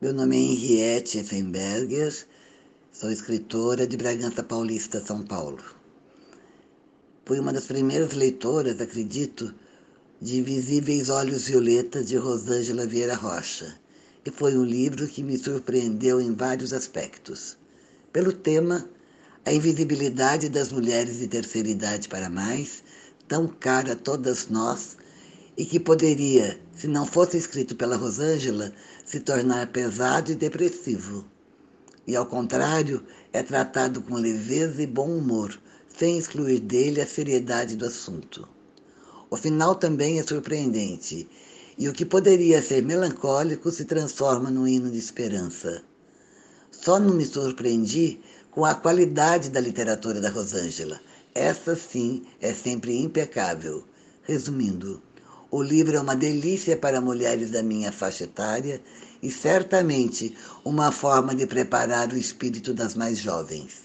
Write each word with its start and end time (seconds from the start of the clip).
Meu 0.00 0.14
nome 0.14 0.34
é 0.34 0.40
Henriette 0.40 1.18
Effenberger, 1.18 2.10
sou 2.90 3.10
escritora 3.10 3.86
de 3.86 3.98
Bragança 3.98 4.42
Paulista, 4.42 5.04
São 5.04 5.22
Paulo. 5.22 5.62
Fui 7.26 7.38
uma 7.38 7.52
das 7.52 7.66
primeiras 7.66 8.14
leitoras, 8.14 8.80
acredito, 8.80 9.54
de 10.18 10.38
Invisíveis 10.38 11.10
Olhos 11.10 11.48
Violetas 11.48 12.08
de 12.08 12.16
Rosângela 12.16 12.86
Vieira 12.86 13.14
Rocha, 13.14 13.78
e 14.24 14.30
foi 14.30 14.56
um 14.56 14.64
livro 14.64 15.06
que 15.06 15.22
me 15.22 15.36
surpreendeu 15.36 16.18
em 16.18 16.32
vários 16.34 16.72
aspectos. 16.72 17.58
Pelo 18.10 18.32
tema, 18.32 18.88
a 19.44 19.52
invisibilidade 19.52 20.48
das 20.48 20.72
mulheres 20.72 21.18
de 21.18 21.28
terceira 21.28 21.68
idade 21.68 22.08
para 22.08 22.30
mais, 22.30 22.82
tão 23.28 23.46
cara 23.46 23.92
a 23.92 23.96
todas 23.96 24.48
nós, 24.48 24.96
e 25.60 25.66
que 25.66 25.78
poderia, 25.78 26.58
se 26.74 26.88
não 26.88 27.04
fosse 27.04 27.36
escrito 27.36 27.76
pela 27.76 27.94
Rosângela, 27.94 28.72
se 29.04 29.20
tornar 29.20 29.66
pesado 29.66 30.32
e 30.32 30.34
depressivo. 30.34 31.22
E, 32.06 32.16
ao 32.16 32.24
contrário, 32.24 33.04
é 33.30 33.42
tratado 33.42 34.00
com 34.00 34.14
leveza 34.14 34.82
e 34.82 34.86
bom 34.86 35.10
humor, 35.10 35.60
sem 35.98 36.16
excluir 36.16 36.60
dele 36.60 37.02
a 37.02 37.06
seriedade 37.06 37.76
do 37.76 37.84
assunto. 37.84 38.48
O 39.28 39.36
final 39.36 39.74
também 39.74 40.18
é 40.18 40.22
surpreendente, 40.22 41.28
e 41.76 41.90
o 41.90 41.92
que 41.92 42.06
poderia 42.06 42.62
ser 42.62 42.82
melancólico 42.82 43.70
se 43.70 43.84
transforma 43.84 44.50
num 44.50 44.66
hino 44.66 44.90
de 44.90 44.98
esperança. 44.98 45.82
Só 46.70 46.98
não 46.98 47.12
me 47.12 47.26
surpreendi 47.26 48.18
com 48.50 48.64
a 48.64 48.74
qualidade 48.74 49.50
da 49.50 49.60
literatura 49.60 50.22
da 50.22 50.30
Rosângela. 50.30 50.98
Essa 51.34 51.76
sim 51.76 52.22
é 52.40 52.54
sempre 52.54 52.96
impecável. 52.96 53.84
Resumindo, 54.22 55.02
o 55.50 55.62
livro 55.62 55.96
é 55.96 56.00
uma 56.00 56.14
delícia 56.14 56.76
para 56.76 57.00
mulheres 57.00 57.50
da 57.50 57.62
minha 57.62 57.90
faixa 57.90 58.24
etária 58.24 58.80
e 59.22 59.30
certamente 59.30 60.36
uma 60.64 60.92
forma 60.92 61.34
de 61.34 61.46
preparar 61.46 62.12
o 62.12 62.16
espírito 62.16 62.72
das 62.72 62.94
mais 62.94 63.18
jovens. 63.18 63.82